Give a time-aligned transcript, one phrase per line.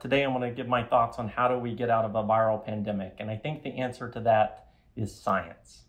[0.00, 2.24] Today, I'm going to give my thoughts on how do we get out of a
[2.24, 3.16] viral pandemic.
[3.18, 5.82] And I think the answer to that is science.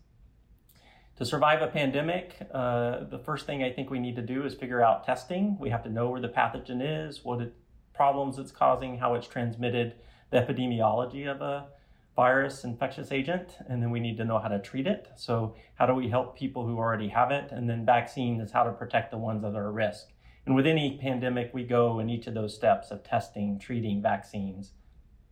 [1.16, 4.54] To survive a pandemic, uh, the first thing I think we need to do is
[4.54, 5.58] figure out testing.
[5.60, 7.54] We have to know where the pathogen is, what it,
[7.94, 9.96] problems it's causing, how it's transmitted,
[10.30, 11.68] the epidemiology of a
[12.14, 15.08] virus infectious agent, and then we need to know how to treat it.
[15.16, 17.52] So, how do we help people who already have it?
[17.52, 20.08] And then, vaccine is how to protect the ones that are at risk.
[20.46, 24.74] And with any pandemic, we go in each of those steps of testing, treating, vaccines.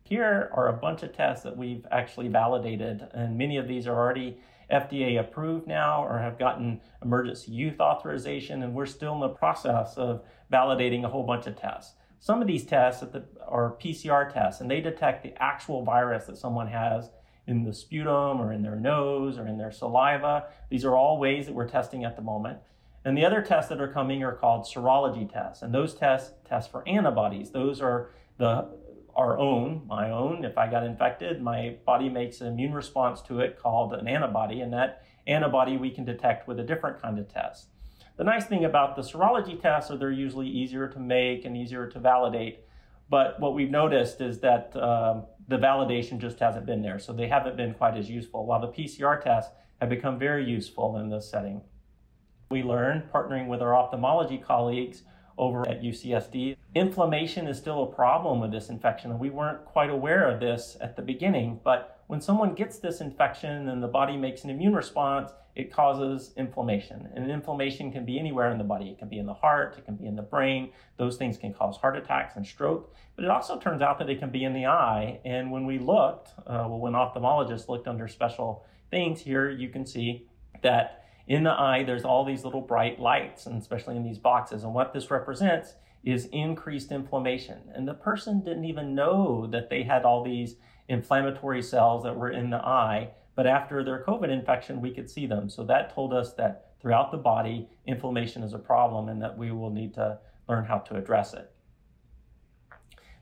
[0.03, 3.95] Here are a bunch of tests that we've actually validated, and many of these are
[3.95, 4.39] already
[4.71, 9.97] FDA approved now or have gotten emergency use authorization, and we're still in the process
[9.97, 11.95] of validating a whole bunch of tests.
[12.19, 13.03] Some of these tests
[13.47, 17.09] are PCR tests, and they detect the actual virus that someone has
[17.47, 20.45] in the sputum or in their nose or in their saliva.
[20.69, 22.59] These are all ways that we're testing at the moment.
[23.09, 25.63] And the other tests that are coming are called serology tests.
[25.63, 27.49] And those tests test for antibodies.
[27.49, 28.69] Those are the
[29.15, 30.45] our own, my own.
[30.45, 34.61] If I got infected, my body makes an immune response to it called an antibody,
[34.61, 37.69] and that antibody we can detect with a different kind of test.
[38.17, 41.87] The nice thing about the serology tests are they're usually easier to make and easier
[41.87, 42.59] to validate.
[43.09, 46.99] But what we've noticed is that um, the validation just hasn't been there.
[46.99, 50.97] So they haven't been quite as useful, while the PCR tests have become very useful
[50.97, 51.61] in this setting.
[52.51, 55.03] We learned, partnering with our ophthalmology colleagues
[55.37, 59.91] over at UCSD, inflammation is still a problem with this infection, and we weren't quite
[59.91, 61.59] aware of this at the beginning.
[61.63, 66.31] But when someone gets this infection and the body makes an immune response, it causes
[66.37, 67.07] inflammation.
[67.13, 68.89] And inflammation can be anywhere in the body.
[68.89, 70.71] It can be in the heart, it can be in the brain.
[70.97, 72.91] Those things can cause heart attacks and stroke.
[73.15, 75.19] But it also turns out that it can be in the eye.
[75.23, 79.85] And when we looked, uh, well, when ophthalmologists looked under special things here, you can
[79.85, 80.27] see
[80.63, 84.63] that in the eye, there's all these little bright lights, and especially in these boxes.
[84.63, 87.59] And what this represents is increased inflammation.
[87.75, 90.55] And the person didn't even know that they had all these
[90.87, 95.27] inflammatory cells that were in the eye, but after their COVID infection, we could see
[95.27, 95.49] them.
[95.49, 99.51] So that told us that throughout the body, inflammation is a problem and that we
[99.51, 100.17] will need to
[100.47, 101.51] learn how to address it.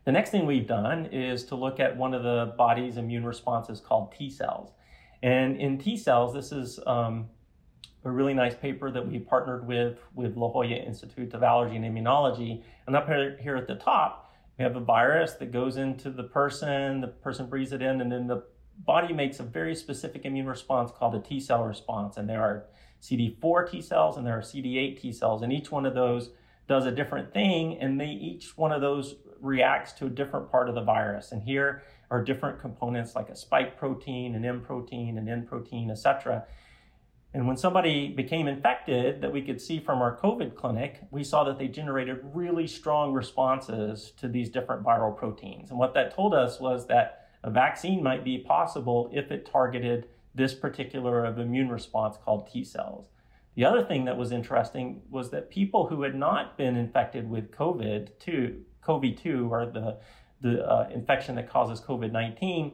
[0.06, 3.82] The next thing we've done is to look at one of the body's immune responses
[3.82, 4.72] called T cells.
[5.22, 7.28] And in T cells, this is um,
[8.04, 11.86] a really nice paper that we partnered with with La Jolla Institute of Allergy and
[11.86, 12.64] Immunology.
[12.86, 16.24] And up here, here at the top, we have a virus that goes into the
[16.24, 18.44] person, the person breathes it in, and then the
[18.80, 22.18] body makes a very specific immune response called a T cell response.
[22.18, 22.66] And there are
[23.02, 26.32] CD4 T cells and there are CD8 T cells, and each one of those
[26.68, 30.70] does a different thing, and they each one of those reacts to a different part
[30.70, 31.32] of the virus.
[31.32, 35.92] And here are different components like a spike protein, an M protein, an N protein,
[35.92, 36.46] etc.
[37.38, 41.44] And when somebody became infected that we could see from our COVID clinic, we saw
[41.44, 45.70] that they generated really strong responses to these different viral proteins.
[45.70, 50.08] And what that told us was that a vaccine might be possible if it targeted
[50.34, 53.06] this particular immune response called T cells.
[53.54, 57.52] The other thing that was interesting was that people who had not been infected with
[57.52, 60.00] COVID, 2, COVID-2, or the,
[60.42, 62.72] the uh, infection that causes COVID-19,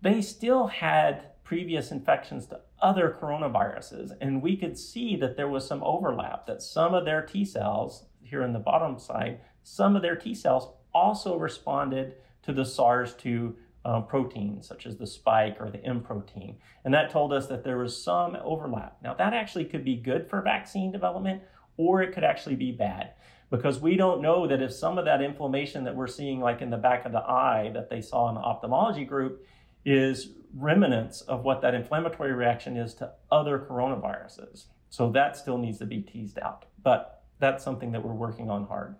[0.00, 4.10] they still had previous infections to other coronaviruses.
[4.20, 8.06] And we could see that there was some overlap, that some of their T cells,
[8.20, 13.14] here in the bottom side, some of their T cells also responded to the SARS
[13.14, 13.54] 2
[13.84, 16.56] um, proteins, such as the spike or the M protein.
[16.84, 18.96] And that told us that there was some overlap.
[19.00, 21.42] Now, that actually could be good for vaccine development,
[21.76, 23.12] or it could actually be bad
[23.50, 26.70] because we don't know that if some of that inflammation that we're seeing, like in
[26.70, 29.46] the back of the eye that they saw in the ophthalmology group,
[29.86, 34.66] is remnants of what that inflammatory reaction is to other coronaviruses.
[34.90, 38.66] So that still needs to be teased out, but that's something that we're working on
[38.66, 38.96] hard.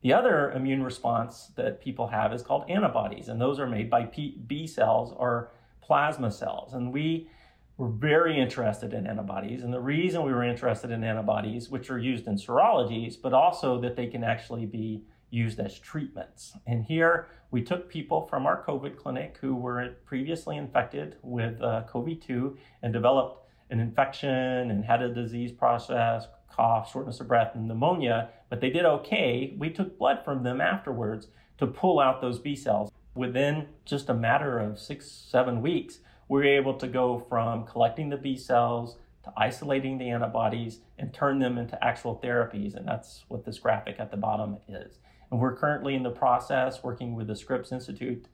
[0.00, 4.04] The other immune response that people have is called antibodies, and those are made by
[4.04, 6.72] B cells or plasma cells.
[6.72, 7.28] And we
[7.76, 9.62] were very interested in antibodies.
[9.62, 13.80] And the reason we were interested in antibodies, which are used in serologies, but also
[13.80, 15.02] that they can actually be
[15.32, 16.56] used as treatments.
[16.66, 21.84] And here we took people from our COVID clinic who were previously infected with uh,
[21.92, 27.54] COVID 2 and developed an infection and had a disease process, cough, shortness of breath,
[27.54, 29.54] and pneumonia, but they did okay.
[29.58, 32.90] We took blood from them afterwards to pull out those B cells.
[33.14, 38.10] Within just a matter of six, seven weeks, we were able to go from collecting
[38.10, 42.74] the B cells to isolating the antibodies and turn them into actual therapies.
[42.74, 44.98] And that's what this graphic at the bottom is.
[45.32, 48.26] And we're currently in the process working with the Scripps Institute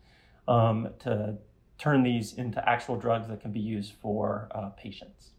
[0.48, 1.38] um, to
[1.78, 5.30] turn these into actual drugs that can be used for uh, patients.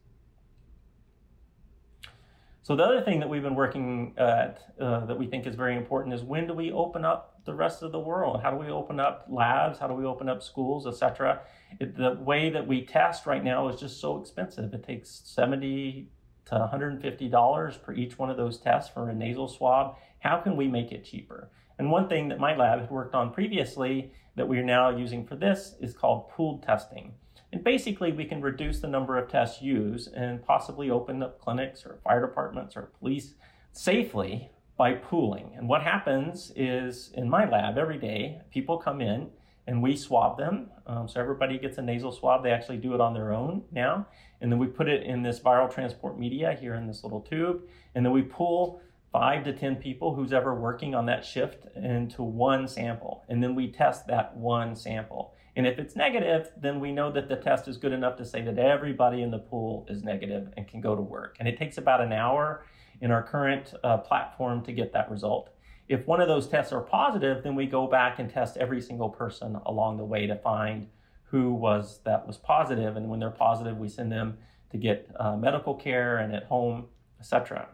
[2.64, 5.76] So the other thing that we've been working at uh, that we think is very
[5.76, 8.42] important is when do we open up the rest of the world?
[8.42, 9.80] How do we open up labs?
[9.80, 11.42] How do we open up schools, etc.?
[11.82, 14.74] The way that we test right now is just so expensive.
[14.74, 16.08] It takes 70
[16.50, 19.96] to $150 per each one of those tests for a nasal swab.
[20.20, 21.50] How can we make it cheaper?
[21.78, 25.26] And one thing that my lab had worked on previously that we are now using
[25.26, 27.14] for this is called pooled testing.
[27.52, 31.86] And basically, we can reduce the number of tests used and possibly open up clinics
[31.86, 33.34] or fire departments or police
[33.72, 35.54] safely by pooling.
[35.58, 39.30] And what happens is in my lab every day, people come in
[39.70, 40.68] and we swab them.
[40.88, 42.44] Um, so everybody gets a nasal swab.
[42.44, 44.08] They actually do it on their own now.
[44.42, 47.62] And then we put it in this viral transport media here in this little tube.
[47.94, 48.82] And then we pull
[49.12, 53.24] five to 10 people who's ever working on that shift into one sample.
[53.30, 55.36] And then we test that one sample.
[55.56, 58.42] And if it's negative, then we know that the test is good enough to say
[58.42, 61.38] that everybody in the pool is negative and can go to work.
[61.40, 62.66] And it takes about an hour
[63.02, 65.52] in our current uh, platform to get that result.
[65.90, 69.10] If one of those tests are positive, then we go back and test every single
[69.10, 70.88] person along the way to find
[71.24, 72.96] who was that was positive.
[72.96, 74.38] And when they're positive, we send them
[74.72, 76.86] to get uh, medical care and at home,
[77.20, 77.68] etc.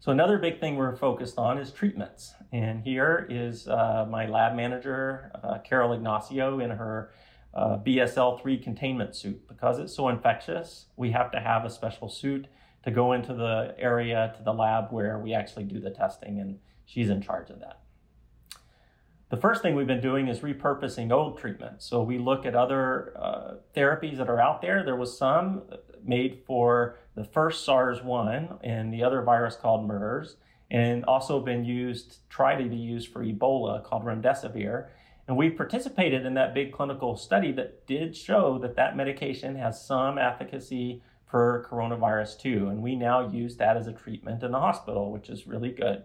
[0.00, 2.34] So another big thing we're focused on is treatments.
[2.52, 7.12] And here is uh, my lab manager, uh, Carol Ignacio, in her
[7.54, 9.46] uh, BSL-3 containment suit.
[9.46, 12.48] Because it's so infectious, we have to have a special suit
[12.82, 16.58] to go into the area, to the lab where we actually do the testing, and
[16.84, 17.80] she's in charge of that.
[19.30, 21.86] The first thing we've been doing is repurposing old treatments.
[21.86, 24.84] So we look at other uh, therapies that are out there.
[24.84, 25.62] There was some
[26.04, 30.36] made for the first SARS-1 and the other virus called MERS,
[30.70, 34.88] and also been used, tried to be used for Ebola called remdesivir.
[35.26, 39.84] And we participated in that big clinical study that did show that that medication has
[39.84, 42.68] some efficacy for coronavirus too.
[42.68, 46.04] And we now use that as a treatment in the hospital, which is really good.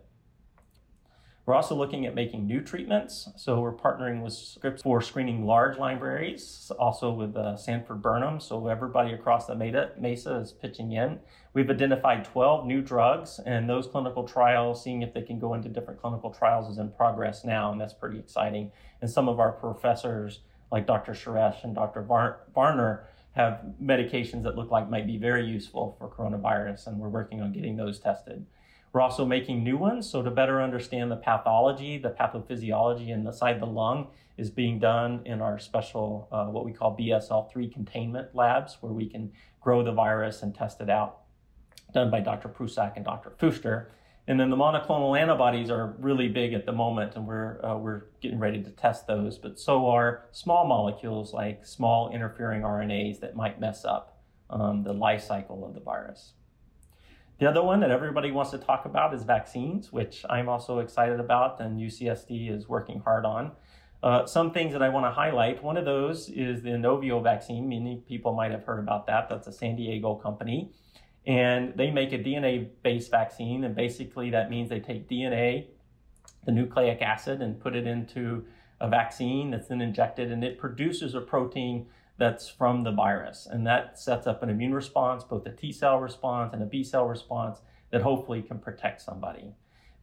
[1.50, 3.28] We're also looking at making new treatments.
[3.36, 8.40] So we're partnering with Scripps for screening large libraries, also with uh, Sanford Burnham.
[8.40, 11.18] So everybody across the Mesa is pitching in.
[11.56, 15.70] We've identified 12 new drugs, and those clinical trials, seeing if they can go into
[15.70, 18.72] different clinical trials, is in progress now, and that's pretty exciting.
[19.02, 20.42] And some of our professors,
[20.72, 21.14] like Dr.
[21.14, 22.04] Suresh and Dr.
[22.04, 27.42] Varner, have medications that look like might be very useful for coronavirus, and we're working
[27.42, 28.46] on getting those tested.
[28.92, 30.10] We're also making new ones.
[30.10, 34.08] So to better understand the pathology, the pathophysiology inside the lung
[34.38, 39.08] is being done in our special, uh, what we call BSL-3 containment labs, where we
[39.08, 39.32] can
[39.62, 41.20] grow the virus and test it out,
[41.94, 42.50] done by Dr.
[42.50, 43.32] Prusak and Dr.
[43.32, 43.88] Fuster.
[44.28, 48.04] And then the monoclonal antibodies are really big at the moment, and we're, uh, we're
[48.22, 49.38] getting ready to test those.
[49.38, 54.20] But so are small molecules like small interfering RNAs that might mess up
[54.50, 56.34] um, the life cycle of the virus.
[57.40, 61.22] The other one that everybody wants to talk about is vaccines, which I'm also excited
[61.22, 63.54] about and UCSD is working hard on.
[64.04, 65.64] Uh, some things that I want to highlight.
[65.64, 67.68] One of those is the Inovio vaccine.
[67.68, 69.30] Many people might have heard about that.
[69.30, 70.72] That's a San Diego company.
[71.26, 73.64] And they make a DNA based vaccine.
[73.64, 75.68] And basically, that means they take DNA,
[76.46, 78.46] the nucleic acid, and put it into
[78.82, 81.88] a vaccine that's then injected, and it produces a protein
[82.20, 83.48] that's from the virus.
[83.50, 86.84] And that sets up an immune response, both a T cell response and a B
[86.84, 87.60] cell response
[87.92, 89.54] that hopefully can protect somebody.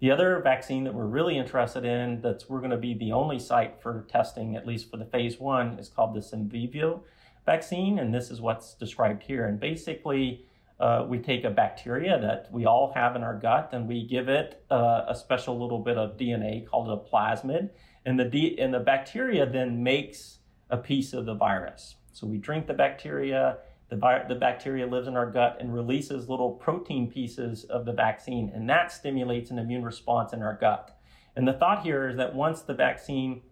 [0.00, 3.38] The other vaccine that we're really interested in, that's we're going to be the only
[3.38, 7.00] site for testing, at least for the phase one, is called the Symvivo
[7.46, 7.98] vaccine.
[7.98, 9.46] And this is what's described here.
[9.46, 10.44] And basically,
[10.78, 14.28] uh, we take a bacteria that we all have in our gut and we give
[14.28, 17.70] it uh, a special little bit of DNA called a plasmid.
[18.04, 21.96] And the, D- and the bacteria then makes a piece of the virus.
[22.16, 23.58] So we drink the bacteria,
[23.90, 23.96] the,
[24.26, 28.66] the bacteria lives in our gut and releases little protein pieces of the vaccine, and
[28.70, 30.98] that stimulates an immune response in our gut.
[31.36, 33.42] And the thought here is that once the vaccine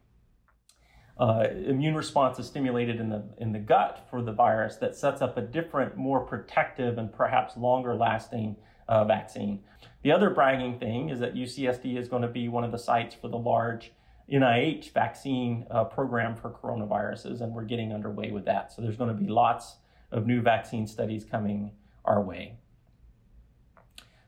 [1.19, 5.21] uh, immune response is stimulated in the in the gut for the virus, that sets
[5.21, 8.57] up a different, more protective and perhaps longer lasting
[8.89, 9.61] uh, vaccine.
[10.03, 13.15] The other bragging thing is that UCSD is going to be one of the sites
[13.15, 13.93] for the large
[14.31, 18.73] NIH vaccine uh, program for coronaviruses, and we're getting underway with that.
[18.73, 19.77] So there's going to be lots
[20.11, 21.73] of new vaccine studies coming
[22.05, 22.57] our way.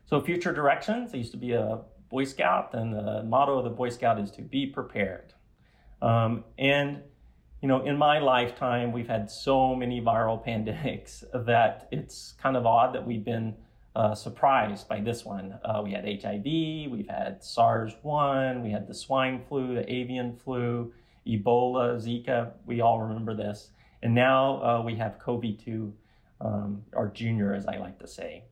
[0.05, 3.69] So future directions, I used to be a Boy Scout, and the motto of the
[3.69, 5.33] Boy Scout is to be prepared.
[6.01, 7.01] Um, and,
[7.61, 12.65] you know, in my lifetime, we've had so many viral pandemics that it's kind of
[12.65, 13.55] odd that we've been
[13.97, 15.57] uh, surprised by this one.
[15.65, 16.43] Uh, we had HIV,
[16.91, 20.93] we've had SARS-1, we had the swine flu, the avian flu,
[21.25, 22.51] Ebola, Zika.
[22.67, 23.71] We all remember this.
[24.03, 25.91] And now uh, we have COVID-2,
[26.41, 28.43] um, or junior, as I like to say.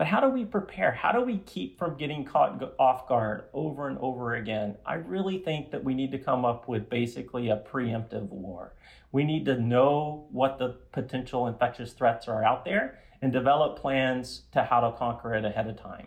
[0.00, 0.92] But how do we prepare?
[0.92, 4.78] How do we keep from getting caught off guard over and over again?
[4.86, 8.72] I really think that we need to come up with basically a preemptive war.
[9.12, 14.44] We need to know what the potential infectious threats are out there and develop plans
[14.52, 16.06] to how to conquer it ahead of time.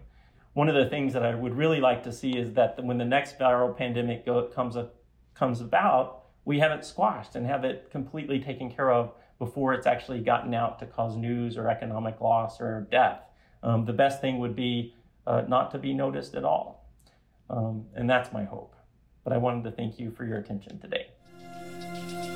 [0.53, 3.05] One of the things that I would really like to see is that when the
[3.05, 4.89] next viral pandemic go, comes, a,
[5.35, 9.85] comes about, we have it squashed and have it completely taken care of before it's
[9.85, 13.19] actually gotten out to cause news or economic loss or death
[13.63, 14.93] um, the best thing would be
[15.25, 16.85] uh, not to be noticed at all.
[17.49, 18.75] Um, and that's my hope.
[19.23, 22.32] But I wanted to thank you for your attention today.